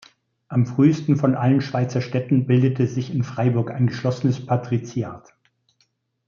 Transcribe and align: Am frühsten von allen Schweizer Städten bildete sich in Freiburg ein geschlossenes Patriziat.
Am 0.47 0.65
frühsten 0.65 1.15
von 1.15 1.35
allen 1.35 1.61
Schweizer 1.61 2.01
Städten 2.01 2.47
bildete 2.47 2.87
sich 2.87 3.13
in 3.13 3.23
Freiburg 3.23 3.69
ein 3.69 3.85
geschlossenes 3.85 4.43
Patriziat. 4.43 5.35